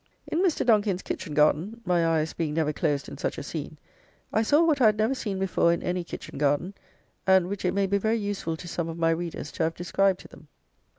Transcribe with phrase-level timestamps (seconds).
[0.25, 0.65] In Mr.
[0.65, 3.77] Donkin's kitchen garden (my eyes being never closed in such a scene)
[4.33, 6.73] I saw what I had never seen before in any kitchen garden,
[7.27, 10.21] and which it may be very useful to some of my readers to have described
[10.21, 10.47] to them.